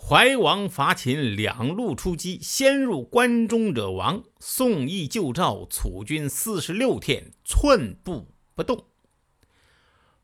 [0.00, 4.22] 怀王伐秦，两路出击，先入关中者亡。
[4.40, 8.86] 宋义救赵，楚军四十六天寸步不动。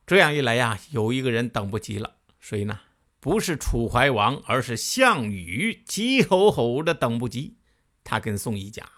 [0.06, 2.80] 这样一来呀，有一个人等不及了，谁呢？
[3.20, 7.56] 不是楚怀王，而是项羽，急吼吼的等不及。
[8.02, 8.88] 他跟宋义讲。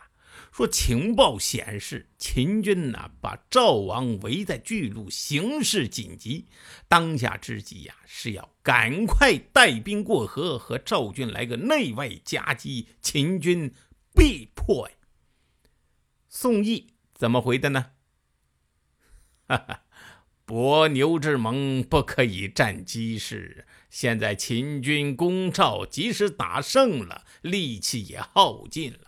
[0.57, 6.47] 说情报显示，秦军呐把赵王围在巨鹿，形势紧急。
[6.89, 12.89] 当下之急呀，是要赶快带兵过河，和赵军来个内外夹击。
[13.03, 13.75] 秦军
[14.15, 14.95] 必破呀！
[16.27, 17.91] 宋义怎么回的呢？
[19.49, 19.83] 哈哈，
[20.47, 23.67] 伯牛之盟不可以战机事。
[23.91, 29.01] 现在秦军攻赵，即使打胜了，力气也耗尽了。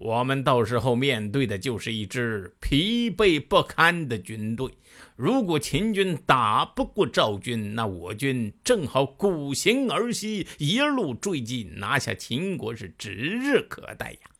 [0.00, 4.72] 我们到时候面对的就是一支疲惫不堪的军队。
[5.14, 14.30] 如果秦军打不过赵军，那我军正好鼓行而西，一路追进，拿下秦国是指日可待呀。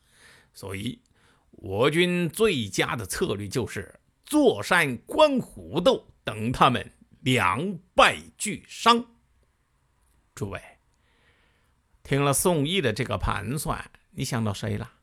[0.51, 0.99] 所以，
[1.51, 9.05] 我军最佳的策略就是坐山观虎斗，等他们两败俱伤。
[10.33, 10.59] 诸位，
[12.01, 14.93] 听了宋义的这个盘算，你想到谁了？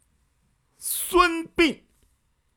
[0.79, 1.79] 孙膑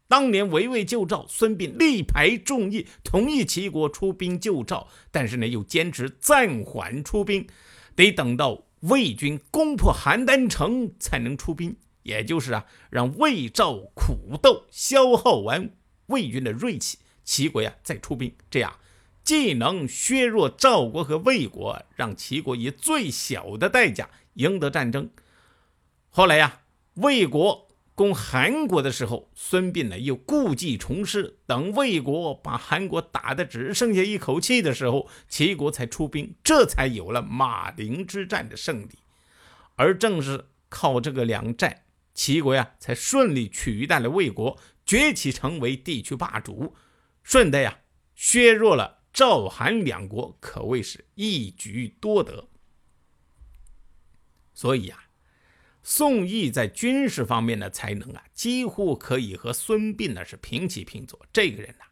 [0.08, 7.48] 当年围魏救赵，孙膑力排众议，同意齐国出兵救赵，但是呢，又坚持暂缓出兵，
[7.96, 11.76] 得等到魏军攻破邯郸城才能出兵。
[12.04, 15.72] 也就是啊，让魏赵苦斗，消耗完
[16.08, 18.76] 魏军的锐气，齐国呀再出兵，这样
[19.24, 25.10] 既能削弱赵国和魏国，让齐国以最小的代价赢得战争。
[26.10, 26.62] 后来呀，
[26.96, 27.71] 魏国。
[27.94, 39.00] 攻韩国的时候，孙膑呢又故技重施，等魏国把韩国打得只剩下一口气的时候，齐国才出兵，这才有了马陵之战的胜利。
[39.76, 46.74] 而正是靠这个两战，齐国呀才顺利取代了魏国，崛起成为地区霸主，
[47.22, 47.82] 顺带呀
[48.16, 52.48] 削弱了赵韩两国，可谓是一举多得。
[54.54, 54.98] 所以呀。
[55.84, 61.26] 宋义在军事方面的才能啊，几乎可以和孙膑呢是平起平坐。
[61.34, 61.86] 这个人呐，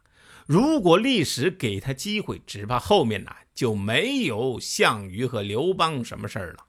[0.46, 6.68] 如果历史给他机会，只怕后面呢就没有项羽和刘邦什么事儿了。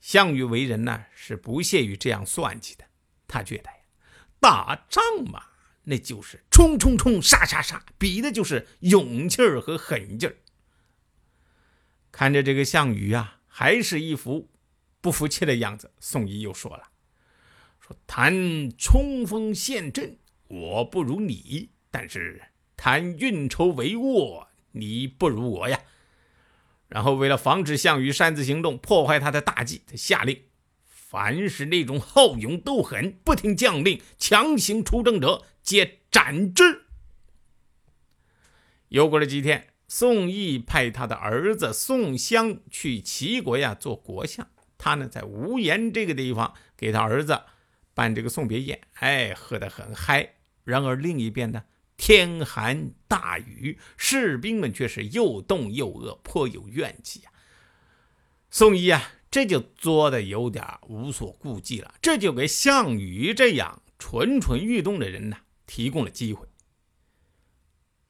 [0.00, 2.84] 项羽为人呢是不屑于这样算计的，
[3.26, 3.76] 他觉得呀，
[4.38, 5.42] 打仗嘛，
[5.82, 10.36] 那就是冲冲冲，杀杀杀，比的就是勇气儿和狠劲儿。
[12.12, 14.50] 看着这个项羽啊，还是一副。
[15.04, 16.84] 不服气的样子，宋义又说了
[17.78, 20.16] ：“说谈冲锋陷阵，
[20.48, 22.40] 我不如你；但是
[22.74, 25.78] 谈运筹帷幄，你不如我呀。”
[26.88, 30.44] 然后为了防止项羽擅自行动，破坏他的大计，他下令：
[30.86, 36.86] 凡是那种好勇斗狠、不听将令、强行出征者，皆斩之。
[38.88, 44.48] 又过了几天，宋义派他的儿子宋襄去齐国呀做国相。
[44.84, 47.40] 他呢，在无言这个地方给他儿子
[47.94, 50.34] 办这个送别宴，哎，喝得很嗨。
[50.62, 51.64] 然而另一边呢，
[51.96, 57.32] 天寒大雨，士兵们却是又冻又饿，颇有怨气啊。
[58.50, 66.46] 宋义啊，这就作的有点无所顾忌了，这就给项羽这样蠢蠢欲动的人呢提供了机会。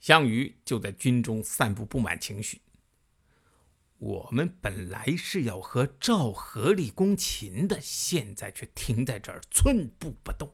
[0.01, 2.61] 项羽就在军中散布不满情绪。
[3.99, 10.53] 我们本来是要和赵合力攻秦的，现在却停在这儿寸步不动。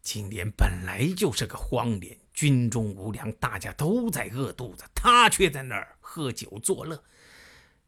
[0.00, 7.02] 今年本来就是个荒年，军中无粮，大家都在饿肚子，他却在那儿喝酒作乐。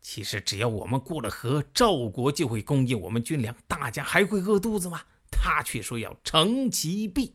[0.00, 5.02] 其实只要我们过了河，赵国就会供应我们军粮，大家还会饿肚子吗？
[5.30, 7.34] 他却说要乘其弊。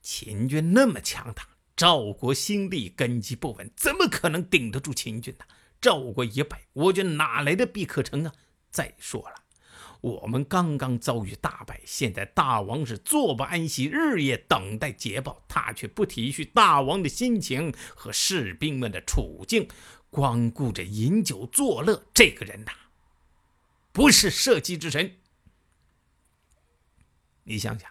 [0.00, 1.46] 秦军那么强大，
[1.76, 5.44] 赵国心力根基不稳，怎么可能顶得住秦军呢？
[5.80, 8.32] 赵国一败，我军哪来的必可成啊？
[8.70, 9.34] 再说了，
[10.00, 19.68] 我们刚刚遭遇大败，现在大王是坐不安息，日夜等待捷报，他却不体恤大王的心情和士兵们的处境，
[20.10, 22.04] 光顾着饮酒作乐。
[22.12, 22.72] 这个人呐，
[23.90, 25.16] 不是社稷之臣。
[27.44, 27.90] 你想想，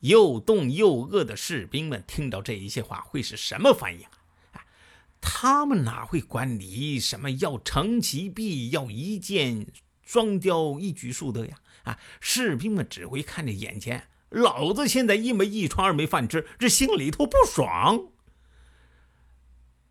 [0.00, 4.04] 又冻又饿的士兵们听到这一些话会是什么反应？
[5.20, 9.66] 他们哪会管你什么要成其弊，要一箭
[10.02, 11.58] 双雕，一举数得呀？
[11.84, 18.08] 啊，士兵们只会看着眼前，老子现在一没衣穿二没饭吃，这心里头不爽。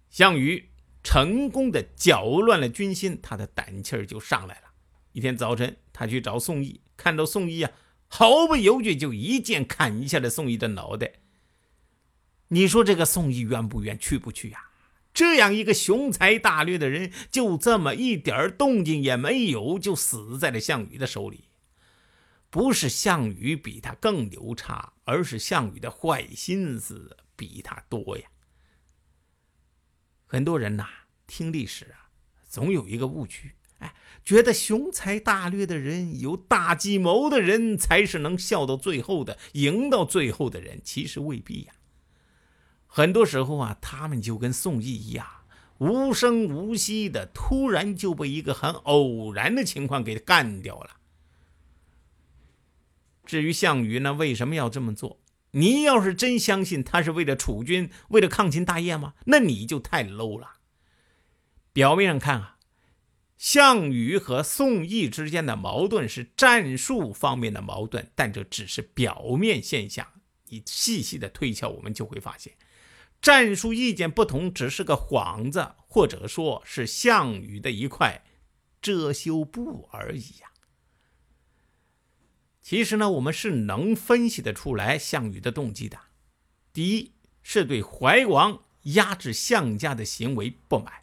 [0.10, 0.70] 项羽
[1.04, 4.68] 成功的搅乱了军心，他的胆气儿就上来了。
[5.12, 7.72] 一天早晨，他去找宋义，看到宋义啊。
[8.08, 11.14] 毫不犹豫就一剑砍下了宋义的脑袋。
[12.48, 14.67] 你说这个宋义冤不冤，去不去呀？
[15.18, 21.46] 这样一个雄才大略的人，就这么一点动静也没有，就死在了项羽的手里。
[22.52, 28.26] 不是项羽比他更牛叉，而是项羽的坏心思比他多呀。
[30.28, 30.86] 很多人呐，
[31.26, 32.14] 听历史啊，
[32.48, 33.54] 总有一个误区。
[33.80, 41.74] 哎，觉得雄才大略的人、有大计谋的人才是能笑到最后的、赢到最后的人，其实未必呀。
[42.88, 45.28] 很多时候啊，他们就跟宋义一样，
[45.78, 50.98] 无声无息的，突然就被一个很偶然的情况给干掉了。
[53.26, 55.20] 至于项羽呢，为什么要这么做？
[55.52, 59.14] 你要是真相信他是为了楚军、为了抗秦大业吗？
[59.26, 60.54] 那你就太 low 了。
[61.74, 62.54] 表面上看啊。
[63.38, 70.08] 项羽和宋义之间的矛盾是战术方面的矛盾，但这只是表面现象。
[70.48, 72.54] 你细细的推敲，我们就会发现，
[73.22, 78.24] 战术意见不同只是个幌子，或者说是项羽的一块
[78.82, 80.52] 遮羞布而已呀。
[82.62, 85.98] 其实呢，我们是能分析得出来项羽的动机的。
[86.74, 90.94] 第一，是对怀王压制项家的行为不满。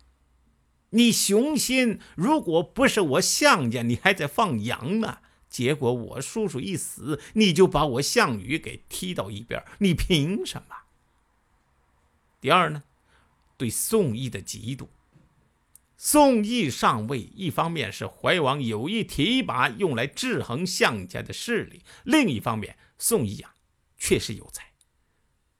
[0.91, 5.19] 你雄心，如果不是我项家，你还在放羊呢。
[5.49, 10.84] 结果我叔叔一死，你就把我项羽给踢到一边，你凭什么？
[12.45, 12.83] 第二呢，
[13.57, 14.89] 对宋义的嫉妒。
[15.97, 23.55] 宋义上位，一方面是怀王有意提拔用来制衡项家的势力，另一方面，宋义啊
[23.97, 24.75] 确实有才，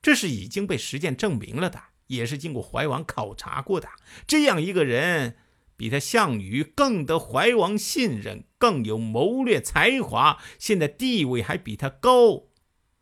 [0.03, 1.83] 这是已经被实践证明了的。
[2.09, 3.89] 也是经过怀王考察过的，
[4.27, 5.39] 这样一个人，
[5.79, 12.49] 比他项羽更得怀王信任，更有谋略才华，现在地位还比他高，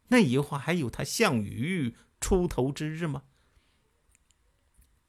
[0.06, 3.24] 那以后还有他项羽出头之日吗？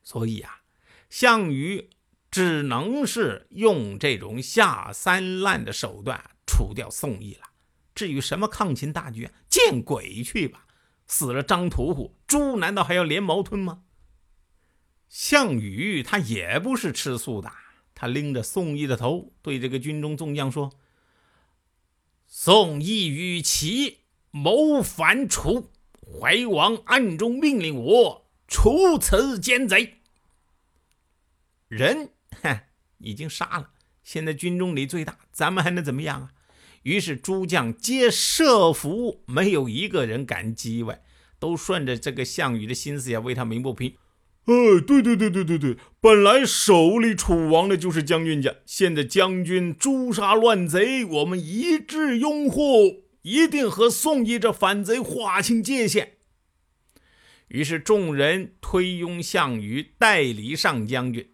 [0.03, 0.61] 所以啊，
[1.09, 1.89] 项羽
[2.29, 7.47] 只能是用这种下三滥的手段除掉宋义了。
[7.95, 10.65] 至于什么抗秦大局，见鬼去吧！
[11.05, 13.83] 死了张屠户，猪难道还要连毛吞吗？
[15.09, 17.51] 项羽他也不是吃素的，
[17.94, 20.71] 他拎着宋义的头，对这个军中众将说
[22.25, 24.00] ：“宋义与齐
[24.31, 25.69] 谋反楚，
[26.01, 28.22] 怀王暗中命令我
[28.53, 29.95] 除此奸贼。
[31.67, 32.11] 人，
[32.44, 32.59] 哼，
[33.00, 33.71] 已经杀了，
[34.03, 36.29] 现在军中里最大，咱们还能怎么样啊？”
[36.83, 41.01] 于是诸将皆设伏，没有一个人敢叽歪，
[41.39, 43.95] 都顺着这个项羽的心思呀，为他鸣不平。
[44.45, 56.17] 哎，对对对对对对，本来手里楚王的就是将军家，现在将军诛杀乱贼，我们一致拥护，一定和宋义这反贼划清界限。
[57.53, 61.29] 于是众人推拥项羽代理上将军。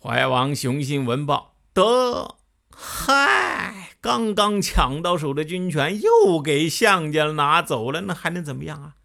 [0.00, 2.38] 怀王雄心闻报，得，
[2.74, 8.96] 嗨，刚刚抢到手的军权又给项家拿走了，那还能怎么样啊？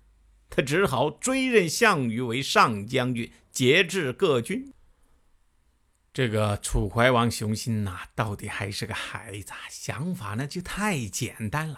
[0.50, 4.72] 他只好追认项羽为上将军，节制各军。
[6.14, 11.78] 这个楚怀王雄心呐，到底还是个孩子，想法呢就太简单了。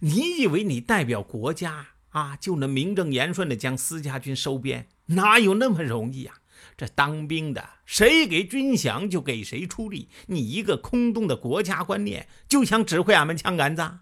[0.00, 4.88] 你以为你代表国家啊，就能名正言顺的将私家军收编？
[5.06, 6.40] 哪有那么容易啊？
[6.76, 10.08] 这当兵的，谁给军饷就给谁出力。
[10.26, 14.00] 你一个空洞的国家观念，就想指挥俺们枪杆子？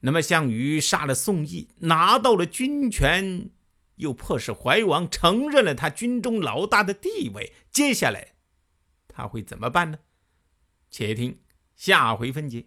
[0.00, 3.50] 那么，项羽杀了宋义，拿到了军权，
[3.96, 7.52] 又迫使怀王承认了他军中老大的地位。
[7.70, 8.34] 接下来，
[9.08, 9.98] 他会怎么办呢？
[10.90, 11.40] 且听
[11.74, 12.66] 下回分解。